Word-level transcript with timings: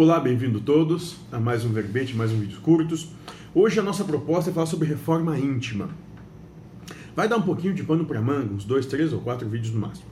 Olá, 0.00 0.20
bem-vindo 0.20 0.60
todos 0.60 1.16
a 1.32 1.40
mais 1.40 1.64
um 1.64 1.72
verbete, 1.72 2.14
mais 2.14 2.30
um 2.30 2.38
vídeo 2.38 2.60
curtos. 2.60 3.10
Hoje 3.52 3.80
a 3.80 3.82
nossa 3.82 4.04
proposta 4.04 4.48
é 4.48 4.52
falar 4.52 4.66
sobre 4.66 4.86
reforma 4.86 5.36
íntima. 5.36 5.88
Vai 7.16 7.28
dar 7.28 7.36
um 7.36 7.42
pouquinho 7.42 7.74
de 7.74 7.82
pano 7.82 8.04
para 8.04 8.22
manga, 8.22 8.54
uns 8.54 8.64
dois, 8.64 8.86
três 8.86 9.12
ou 9.12 9.20
quatro 9.20 9.48
vídeos 9.48 9.74
no 9.74 9.80
máximo. 9.80 10.06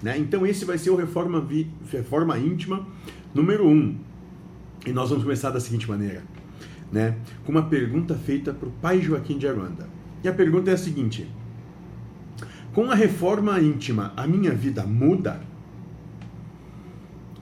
Né? 0.00 0.16
Então 0.16 0.46
esse 0.46 0.64
vai 0.64 0.78
ser 0.78 0.90
o 0.90 0.94
reforma, 0.94 1.40
vi... 1.40 1.68
reforma 1.90 2.38
íntima 2.38 2.86
número 3.34 3.66
um. 3.66 3.96
E 4.86 4.92
nós 4.92 5.08
vamos 5.08 5.24
começar 5.24 5.50
da 5.50 5.58
seguinte 5.58 5.90
maneira, 5.90 6.22
né? 6.92 7.18
com 7.44 7.50
uma 7.50 7.64
pergunta 7.64 8.14
feita 8.14 8.54
para 8.54 8.68
o 8.68 8.72
pai 8.80 9.00
Joaquim 9.00 9.38
de 9.38 9.48
Aranda. 9.48 9.88
E 10.22 10.28
a 10.28 10.32
pergunta 10.32 10.70
é 10.70 10.74
a 10.74 10.78
seguinte: 10.78 11.26
Com 12.72 12.92
a 12.92 12.94
reforma 12.94 13.58
íntima, 13.60 14.12
a 14.16 14.24
minha 14.24 14.52
vida 14.52 14.86
muda? 14.86 15.40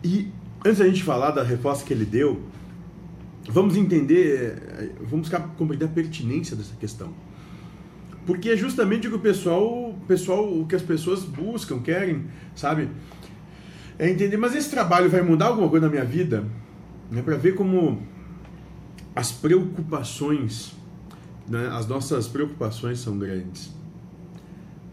E 0.03 0.33
antes 0.65 0.79
da 0.79 0.87
gente 0.87 1.03
falar 1.03 1.31
da 1.31 1.43
resposta 1.43 1.85
que 1.85 1.93
ele 1.93 2.05
deu, 2.05 2.43
vamos 3.49 3.77
entender, 3.77 4.95
vamos 5.01 5.31
compreender 5.57 5.87
a 5.87 5.89
pertinência 5.89 6.57
dessa 6.57 6.75
questão. 6.77 7.13
Porque 8.27 8.51
é 8.51 8.57
justamente 8.57 9.07
o 9.09 9.11
que 9.11 9.17
o 9.17 9.21
pessoal, 9.21 9.95
pessoal, 10.07 10.47
o 10.53 10.67
que 10.67 10.77
as 10.77 10.83
pessoas 10.83 11.25
buscam, 11.25 11.81
querem, 11.81 12.27
sabe? 12.55 12.89
É 13.99 14.09
entender, 14.09 14.37
mas 14.37 14.55
esse 14.55 14.71
trabalho 14.71 15.09
vai 15.11 15.23
mudar 15.23 15.47
alguma 15.47 15.69
coisa 15.69 15.87
na 15.87 15.93
minha 15.93 16.05
vida? 16.05 16.45
É 17.15 17.23
para 17.23 17.37
ver 17.37 17.55
como 17.55 18.03
as 19.17 19.33
preocupações, 19.33 20.73
né, 21.49 21.69
as 21.73 21.89
nossas 21.89 22.29
preocupações 22.29 23.01
são 23.01 23.19
grandes 23.19 23.75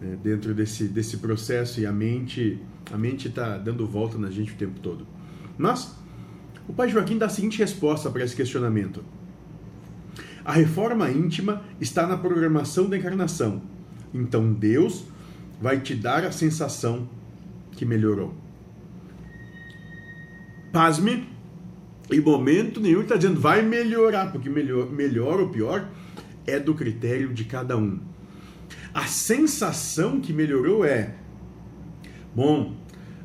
né, 0.02 0.18
dentro 0.24 0.54
desse, 0.54 0.86
desse 0.86 1.18
processo 1.18 1.80
e 1.80 1.86
a 1.86 1.92
mente 1.92 2.60
a 2.92 2.98
mente 2.98 3.28
está 3.28 3.58
dando 3.58 3.86
volta 3.86 4.18
na 4.18 4.30
gente 4.30 4.54
o 4.54 4.56
tempo 4.56 4.80
todo. 4.80 5.06
Mas 5.58 5.96
o 6.68 6.74
pai 6.74 6.90
Joaquim 6.90 7.18
dá 7.18 7.28
a 7.28 7.30
seguinte 7.30 7.58
resposta 7.58 8.10
para 8.10 8.24
esse 8.24 8.36
questionamento: 8.36 9.04
A 10.44 10.54
reforma 10.54 11.10
íntima 11.10 11.64
está 11.80 12.06
na 12.06 12.18
programação 12.18 12.90
da 12.90 12.98
encarnação. 12.98 13.62
Então 14.14 14.54
Deus 14.54 15.06
vai 15.62 15.80
te 15.80 15.96
dar 15.96 16.24
a 16.24 16.32
sensação 16.32 17.10
que 17.72 17.86
melhorou. 17.86 18.34
Pasme, 20.72 21.28
em 22.12 22.20
momento 22.22 22.80
nenhum 22.80 23.02
está 23.02 23.16
dizendo 23.16 23.40
vai 23.40 23.62
melhorar, 23.62 24.32
porque 24.32 24.50
melhor, 24.50 24.92
melhor 24.92 25.40
ou 25.40 25.50
pior 25.50 25.90
é 26.46 26.60
do 26.60 26.74
critério 26.74 27.34
de 27.34 27.44
cada 27.46 27.78
um. 27.78 28.00
A 28.94 29.06
sensação 29.06 30.20
que 30.20 30.34
melhorou 30.34 30.86
é 30.86 31.16
bom, 32.34 32.76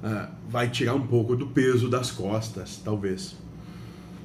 uh, 0.03 0.33
vai 0.49 0.69
tirar 0.69 0.95
um 0.95 1.07
pouco 1.07 1.37
do 1.37 1.47
peso 1.47 1.89
das 1.89 2.11
costas, 2.11 2.81
talvez. 2.85 3.37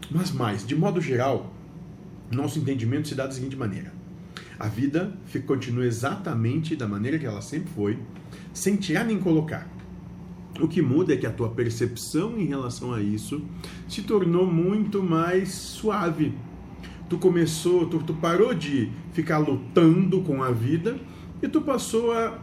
Mas 0.10 0.32
mais, 0.32 0.66
de 0.66 0.76
modo 0.76 1.00
geral, 1.00 1.54
nosso 2.32 2.60
entendimento 2.60 3.08
se 3.08 3.16
dá 3.16 3.26
da 3.26 3.32
seguinte 3.32 3.56
maneira: 3.56 3.94
a 4.60 4.68
vida 4.68 5.14
continua 5.46 5.86
exatamente 5.86 6.76
da 6.76 6.88
maneira 6.88 7.20
que 7.20 7.26
ela 7.26 7.42
sempre 7.42 7.70
foi, 7.74 8.00
sem 8.54 8.76
tirar 8.76 9.06
nem 9.06 9.20
colocar. 9.20 9.68
O 10.60 10.68
que 10.68 10.82
muda 10.82 11.14
é 11.14 11.18
que 11.18 11.28
a 11.28 11.32
tua 11.32 11.50
percepção 11.50 12.38
em 12.40 12.46
relação 12.46 12.92
a 12.92 13.02
isso 13.02 13.44
se 13.88 14.02
tornou 14.02 14.48
muito 14.52 15.04
mais 15.04 15.50
suave. 15.50 16.34
Tu 17.08 17.18
começou, 17.20 17.86
tu, 17.86 18.00
tu 18.00 18.14
parou 18.16 18.54
de 18.56 18.92
ficar 19.14 19.38
lutando 19.38 20.22
com 20.22 20.42
a 20.44 20.52
vida 20.52 20.98
e 21.42 21.48
tu 21.48 21.62
passou 21.62 22.12
a 22.12 22.40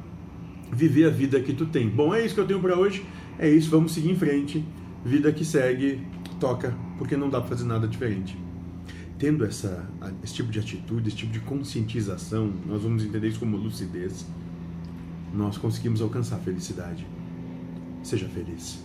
viver 0.75 1.06
a 1.06 1.11
vida 1.11 1.41
que 1.41 1.55
tu 1.55 1.67
tem. 1.67 1.89
Bom, 1.89 2.14
é 2.14 2.25
isso 2.25 2.34
que 2.34 2.41
eu 2.41 2.47
tenho 2.47 2.61
para 2.61 2.77
hoje. 2.78 3.05
É 3.39 3.48
isso, 3.48 3.70
vamos 3.70 3.92
seguir 3.92 4.11
em 4.11 4.17
frente. 4.17 4.64
Vida 5.05 5.33
que 5.33 5.44
segue, 5.44 6.00
toca, 6.41 6.77
porque 6.98 7.17
não 7.17 7.28
dá 7.30 7.41
para 7.41 7.50
fazer 7.50 7.64
nada 7.64 7.86
diferente. 7.86 8.36
Tendo 9.19 9.45
essa, 9.45 9.89
esse 10.22 10.34
tipo 10.34 10.50
de 10.50 10.58
atitude, 10.58 11.08
esse 11.08 11.17
tipo 11.17 11.33
de 11.33 11.41
conscientização, 11.41 12.52
nós 12.67 12.83
vamos 12.83 13.05
entender 13.05 13.28
isso 13.28 13.39
como 13.39 13.56
lucidez. 13.56 14.27
Nós 15.33 15.57
conseguimos 15.57 16.01
alcançar 16.01 16.36
a 16.36 16.39
felicidade. 16.40 17.06
Seja 18.02 18.29
feliz. 18.29 18.83